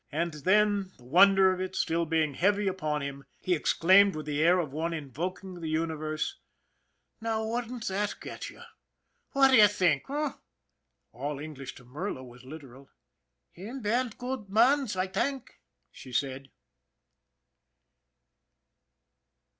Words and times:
And 0.11 0.33
then, 0.33 0.93
the 0.97 1.03
wonder 1.03 1.53
of 1.53 1.59
it 1.61 1.73
being 1.73 1.75
still 1.75 2.07
heavy 2.33 2.67
upon 2.67 3.03
him, 3.03 3.23
he 3.39 3.53
exclaimed 3.53 4.15
with 4.15 4.25
the 4.25 4.41
air 4.41 4.57
of 4.57 4.73
one 4.73 4.93
invoking 4.95 5.59
the 5.61 5.67
uni 5.67 5.93
verse:" 5.93 6.37
Now, 7.21 7.45
wouldn't 7.45 7.87
that 7.89 8.15
get 8.19 8.49
you! 8.49 8.63
What 9.33 9.49
do 9.49 9.57
you 9.57 9.67
think, 9.67 10.05
h'm?" 10.09 10.33
All 11.11 11.37
English 11.37 11.75
to 11.75 11.83
Merla 11.85 12.23
was 12.23 12.43
literal." 12.43 12.89
Him 13.51 13.83
ban 13.83 14.11
goot 14.17 14.49
mans, 14.49 14.95
I 14.95 15.05
tank," 15.05 15.59
she 15.91 16.11
said. 16.11 16.49